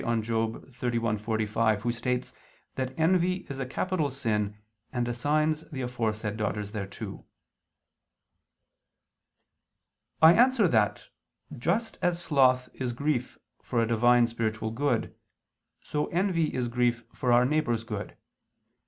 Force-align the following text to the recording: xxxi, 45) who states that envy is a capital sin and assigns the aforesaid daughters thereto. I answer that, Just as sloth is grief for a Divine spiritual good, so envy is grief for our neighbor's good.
xxxi, 0.03 1.15
45) 1.19 1.83
who 1.83 1.91
states 1.91 2.33
that 2.73 2.97
envy 2.97 3.45
is 3.51 3.59
a 3.59 3.67
capital 3.67 4.09
sin 4.09 4.57
and 4.91 5.07
assigns 5.07 5.61
the 5.69 5.81
aforesaid 5.83 6.37
daughters 6.37 6.71
thereto. 6.71 7.23
I 10.19 10.33
answer 10.33 10.67
that, 10.69 11.09
Just 11.55 11.99
as 12.01 12.19
sloth 12.19 12.67
is 12.73 12.93
grief 12.93 13.37
for 13.61 13.79
a 13.79 13.85
Divine 13.87 14.25
spiritual 14.25 14.71
good, 14.71 15.13
so 15.81 16.07
envy 16.07 16.51
is 16.51 16.67
grief 16.67 17.03
for 17.13 17.31
our 17.31 17.45
neighbor's 17.45 17.83
good. 17.83 18.17